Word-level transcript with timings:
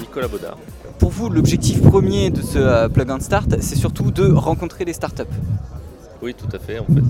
Nicolas 0.00 0.28
Baudard. 0.28 0.58
Pour 0.98 1.10
vous, 1.10 1.28
l'objectif 1.28 1.82
premier 1.82 2.30
de 2.30 2.42
ce 2.42 2.88
Plug 2.88 3.10
and 3.10 3.20
Start, 3.20 3.56
c'est 3.60 3.76
surtout 3.76 4.10
de 4.10 4.30
rencontrer 4.30 4.84
les 4.84 4.92
startups. 4.92 5.22
Oui, 6.22 6.34
tout 6.34 6.48
à 6.54 6.58
fait. 6.58 6.78
En 6.78 6.86
fait, 6.86 7.02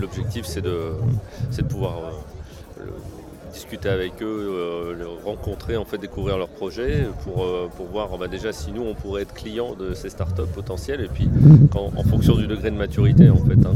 l'objectif, 0.00 0.44
c'est 0.44 0.60
de, 0.62 0.92
de 1.56 1.62
pouvoir 1.62 1.92
discuter 3.52 3.88
avec 3.88 4.22
eux, 4.22 4.48
euh, 4.50 5.06
rencontrer, 5.24 5.76
en 5.76 5.84
fait, 5.84 5.98
découvrir 5.98 6.38
leurs 6.38 6.48
projets 6.48 7.06
pour, 7.24 7.44
euh, 7.44 7.68
pour 7.76 7.86
voir 7.86 8.16
bah, 8.18 8.28
déjà 8.28 8.52
si 8.52 8.72
nous 8.72 8.82
on 8.82 8.94
pourrait 8.94 9.22
être 9.22 9.34
clients 9.34 9.74
de 9.74 9.94
ces 9.94 10.10
startups 10.10 10.52
potentielles 10.54 11.00
et 11.00 11.08
puis 11.08 11.28
en 11.74 12.02
fonction 12.02 12.34
du 12.36 12.46
degré 12.46 12.70
de 12.70 12.76
maturité 12.76 13.30
en 13.30 13.36
fait, 13.36 13.66
hein, 13.66 13.72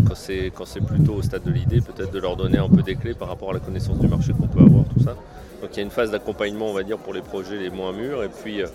quand 0.54 0.64
c'est 0.64 0.80
plutôt 0.80 1.14
au 1.14 1.22
stade 1.22 1.44
de 1.44 1.50
l'idée, 1.50 1.80
peut-être 1.80 2.12
de 2.12 2.18
leur 2.18 2.36
donner 2.36 2.58
un 2.58 2.68
peu 2.68 2.82
des 2.82 2.96
clés 2.96 3.14
par 3.14 3.28
rapport 3.28 3.50
à 3.50 3.54
la 3.54 3.60
connaissance 3.60 3.98
du 3.98 4.08
marché 4.08 4.32
qu'on 4.32 4.48
peut 4.48 4.60
avoir, 4.62 4.84
tout 4.84 5.02
ça. 5.02 5.16
Donc 5.60 5.70
il 5.72 5.76
y 5.76 5.80
a 5.80 5.82
une 5.84 5.90
phase 5.90 6.10
d'accompagnement 6.10 6.70
on 6.70 6.74
va 6.74 6.82
dire 6.82 6.98
pour 6.98 7.14
les 7.14 7.20
projets 7.22 7.56
les 7.56 7.70
moins 7.70 7.92
mûrs 7.92 8.24
et 8.24 8.28
puis 8.28 8.62
euh, 8.62 8.66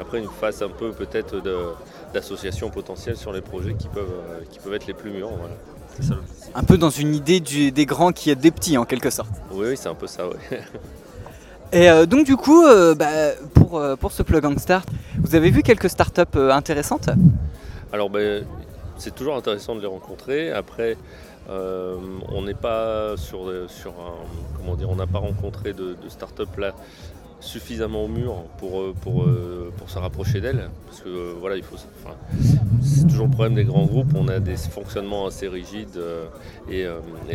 après 0.00 0.18
une 0.18 0.28
phase 0.28 0.62
un 0.62 0.70
peu 0.70 0.90
peut-être 0.90 1.42
d'association 2.14 2.70
potentielle 2.70 3.16
sur 3.16 3.32
les 3.32 3.42
projets 3.42 3.74
qui 3.74 3.88
peuvent, 3.88 4.74
être 4.74 4.86
les 4.86 4.94
plus 4.94 5.10
mûrs. 5.10 5.30
Un 6.54 6.62
peu 6.64 6.78
dans 6.78 6.90
une 6.90 7.14
idée 7.14 7.40
des 7.40 7.86
grands 7.86 8.12
qui 8.12 8.30
est 8.30 8.36
des 8.36 8.50
petits 8.50 8.76
en 8.76 8.84
quelque 8.84 9.10
sorte. 9.10 9.30
Oui, 9.52 9.76
c'est 9.76 9.88
un 9.88 9.94
peu 9.94 10.06
ça, 10.06 10.28
oui. 10.28 10.58
Et 11.72 11.88
euh, 11.88 12.04
donc 12.04 12.26
du 12.26 12.36
coup, 12.36 12.64
euh, 12.66 12.94
bah, 12.94 13.32
pour, 13.54 13.78
euh, 13.78 13.96
pour 13.96 14.12
ce 14.12 14.22
Plug 14.22 14.44
and 14.44 14.58
Start, 14.58 14.86
vous 15.18 15.34
avez 15.34 15.50
vu 15.50 15.62
quelques 15.62 15.88
startups 15.88 16.38
intéressantes? 16.50 17.08
Alors 17.92 18.10
ben, 18.10 18.44
c'est 18.98 19.14
toujours 19.14 19.36
intéressant 19.36 19.74
de 19.74 19.80
les 19.80 19.86
rencontrer. 19.86 20.52
Après, 20.52 20.98
on 21.48 22.42
n'est 22.42 22.54
pas 22.54 23.16
sur, 23.16 23.50
sur 23.68 23.90
un, 23.92 24.58
comment 24.58 24.76
dire, 24.76 24.90
on 24.90 24.96
n'a 24.96 25.06
pas 25.06 25.18
rencontré 25.18 25.72
de, 25.72 25.96
de 26.02 26.08
start-up 26.08 26.48
là 26.58 26.72
suffisamment 27.42 28.04
au 28.04 28.08
mur 28.08 28.44
pour, 28.58 28.80
euh, 28.80 28.94
pour, 28.98 29.24
euh, 29.24 29.72
pour 29.76 29.90
se 29.90 29.98
rapprocher 29.98 30.40
d'elle. 30.40 30.70
Parce 30.86 31.00
que 31.00 31.08
euh, 31.08 31.34
voilà, 31.38 31.56
il 31.56 31.62
faut. 31.62 31.76
c'est 32.80 33.06
toujours 33.06 33.26
le 33.26 33.32
problème 33.32 33.54
des 33.54 33.64
grands 33.64 33.84
groupes, 33.84 34.12
on 34.14 34.28
a 34.28 34.38
des 34.38 34.56
fonctionnements 34.56 35.26
assez 35.26 35.48
rigides 35.48 36.00
et, 36.70 36.86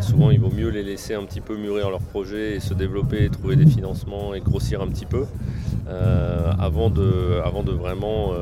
souvent 0.01 0.31
il 0.31 0.39
vaut 0.39 0.51
mieux 0.51 0.69
les 0.69 0.83
laisser 0.83 1.13
un 1.13 1.23
petit 1.23 1.41
peu 1.41 1.57
mûrir 1.57 1.89
leur 1.89 1.99
projet 1.99 2.55
et 2.55 2.59
se 2.59 2.73
développer 2.73 3.25
et 3.25 3.29
trouver 3.29 3.55
des 3.55 3.65
financements 3.65 4.33
et 4.33 4.39
grossir 4.39 4.81
un 4.81 4.87
petit 4.87 5.05
peu 5.05 5.25
avant, 6.59 6.89
de, 6.89 7.41
avant 7.43 7.63
de 7.63 7.71
vraiment 7.71 8.33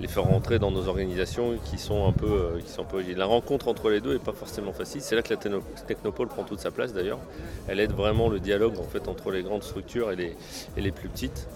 les 0.00 0.08
faire 0.08 0.24
rentrer 0.24 0.58
dans 0.58 0.70
nos 0.70 0.88
organisations 0.88 1.54
qui 1.64 1.78
sont 1.78 2.06
un 2.06 2.12
peu, 2.12 2.58
qui 2.64 2.70
sont 2.70 2.86
La 3.16 3.26
rencontre 3.26 3.68
entre 3.68 3.90
les 3.90 4.00
deux 4.00 4.14
n'est 4.14 4.18
pas 4.18 4.32
forcément 4.32 4.72
facile. 4.72 5.00
C'est 5.00 5.16
là 5.16 5.22
que 5.22 5.32
la 5.32 5.60
Technopole 5.86 6.28
prend 6.28 6.44
toute 6.44 6.60
sa 6.60 6.70
place 6.70 6.92
d'ailleurs. 6.92 7.20
Elle 7.68 7.80
aide 7.80 7.92
vraiment 7.92 8.28
le 8.28 8.40
dialogue 8.40 8.78
en 8.78 8.84
fait 8.84 9.08
entre 9.08 9.30
les 9.30 9.42
grandes 9.42 9.62
structures 9.62 10.10
et 10.10 10.16
les, 10.16 10.36
et 10.76 10.80
les 10.80 10.92
plus 11.00 11.08
petites. 11.08 11.48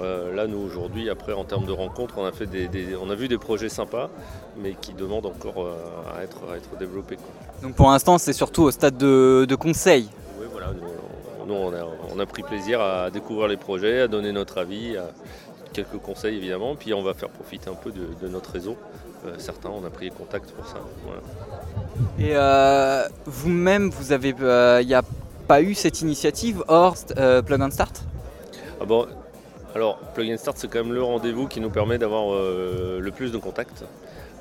Euh, 0.00 0.34
là, 0.34 0.46
nous 0.46 0.58
aujourd'hui, 0.58 1.08
après 1.08 1.32
en 1.32 1.44
termes 1.44 1.64
de 1.64 1.72
rencontres, 1.72 2.14
on 2.18 2.26
a, 2.26 2.32
fait 2.32 2.46
des, 2.46 2.68
on 3.00 3.08
a 3.08 3.14
vu 3.14 3.28
des 3.28 3.38
projets 3.38 3.68
sympas, 3.68 4.10
mais 4.56 4.74
qui 4.80 4.92
demandent 4.92 5.26
encore 5.26 5.64
euh, 5.64 5.74
à, 6.14 6.22
être, 6.22 6.38
à 6.52 6.56
être 6.56 6.76
développés. 6.78 7.16
Donc 7.62 7.74
pour 7.74 7.90
l'instant, 7.90 8.18
c'est 8.18 8.34
surtout 8.34 8.64
au 8.64 8.70
stade 8.70 8.98
de, 8.98 9.54
conseil. 9.58 10.08
Oui, 10.38 10.46
voilà. 10.52 10.68
Nous, 11.46 11.54
on, 11.54 12.18
a, 12.18 12.26
pris 12.26 12.42
plaisir 12.42 12.80
à 12.80 13.10
découvrir 13.10 13.48
les 13.48 13.56
projets, 13.56 14.00
à 14.00 14.08
donner 14.08 14.32
notre 14.32 14.58
avis, 14.58 14.96
quelques 15.72 15.98
conseils 15.98 16.36
évidemment, 16.36 16.74
puis 16.74 16.92
on 16.92 17.02
va 17.02 17.14
faire 17.14 17.28
profiter 17.28 17.70
un 17.70 17.74
peu 17.74 17.92
de, 17.92 18.28
notre 18.28 18.52
réseau. 18.52 18.76
Euh, 19.24 19.34
certains, 19.38 19.70
on 19.70 19.84
a 19.84 19.90
pris 19.90 20.10
contact 20.10 20.50
pour 20.50 20.66
ça. 20.66 20.76
Et 22.18 22.34
vous-même, 23.26 23.90
vous 23.90 24.12
avez, 24.12 24.34
il 24.82 24.86
n'y 24.86 24.94
a 24.94 25.02
pas 25.46 25.62
eu 25.62 25.74
cette 25.74 26.00
initiative 26.00 26.64
hors 26.66 26.96
Plug 27.46 27.62
and 27.62 27.70
Start? 27.70 28.02
Ah 28.80 28.84
alors, 29.76 29.98
Plug 30.14 30.32
and 30.32 30.38
Start, 30.38 30.56
c'est 30.56 30.68
quand 30.68 30.82
même 30.82 30.94
le 30.94 31.02
rendez-vous 31.02 31.48
qui 31.48 31.60
nous 31.60 31.68
permet 31.68 31.98
d'avoir 31.98 32.32
euh, 32.32 32.98
le 32.98 33.10
plus 33.10 33.30
de 33.30 33.36
contacts. 33.36 33.84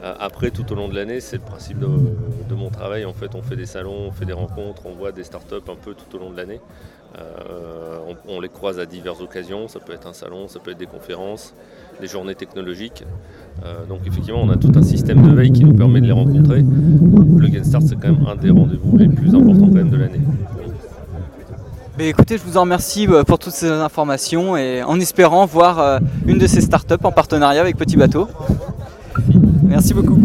Euh, 0.01 0.13
après, 0.17 0.49
tout 0.49 0.71
au 0.71 0.75
long 0.75 0.87
de 0.87 0.95
l'année, 0.95 1.19
c'est 1.19 1.35
le 1.35 1.41
principe 1.41 1.77
de, 1.77 2.55
mon 2.55 2.69
travail. 2.69 3.03
En 3.03 3.11
fait, 3.11 3.35
on 3.35 3.41
fait 3.41 3.57
des 3.57 3.65
salons, 3.65 4.07
on 4.07 4.11
fait 4.11 4.23
des 4.23 4.31
rencontres, 4.31 4.83
on 4.85 4.93
voit 4.93 5.11
des 5.11 5.25
startups 5.25 5.55
un 5.67 5.75
peu 5.75 5.93
tout 5.93 6.15
au 6.15 6.19
long 6.19 6.29
de 6.29 6.37
l'année. 6.37 6.61
Euh, 7.19 7.99
on, 8.29 8.39
les 8.39 8.47
croise 8.47 8.79
à 8.79 8.85
diverses 8.85 9.19
occasions. 9.19 9.67
Ça 9.67 9.81
peut 9.81 9.91
être 9.91 10.07
un 10.07 10.13
salon, 10.13 10.47
ça 10.47 10.59
peut 10.59 10.71
être 10.71 10.77
des 10.77 10.85
conférences, 10.85 11.53
des 11.99 12.07
journées 12.07 12.35
technologiques. 12.35 13.03
donc, 13.89 14.07
effectivement, 14.07 14.41
on 14.41 14.49
a 14.49 14.55
tout 14.55 14.71
un 14.75 14.83
système 14.83 15.21
de 15.21 15.35
veille 15.35 15.51
qui 15.51 15.65
nous 15.65 15.75
permet 15.75 15.99
de 15.99 16.05
les 16.05 16.13
rencontrer. 16.13 16.63
Plug 17.37 17.57
and 17.59 17.63
Start, 17.65 17.83
c'est 17.83 17.95
quand 17.95 18.13
même 18.13 18.25
un 18.25 18.37
des 18.37 18.51
rendez-vous 18.51 18.97
les 18.97 19.09
plus 19.09 19.35
importants 19.35 19.67
même 19.67 19.89
de 19.89 19.97
l'année 19.97 20.21
écoutez, 21.99 22.37
je 22.37 22.43
vous 22.43 22.57
en 22.57 22.61
remercie 22.61 23.07
euh, 23.07 23.23
pour 23.23 23.39
toutes 23.39 23.53
ces 23.53 23.69
informations 23.69 24.57
et 24.57 24.83
en 24.83 24.99
espérant 24.99 25.45
voir 25.45 25.79
euh, 25.79 25.99
une 26.25 26.37
de 26.37 26.47
ces 26.47 26.61
startups 26.61 26.93
en 27.03 27.11
partenariat 27.11 27.61
avec 27.61 27.77
Petit 27.77 27.95
Bateau. 27.95 28.27
Merci 29.63 29.93
beaucoup. 29.93 30.19